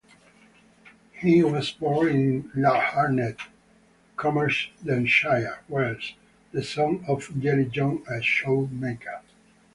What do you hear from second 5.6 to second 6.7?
Wales, the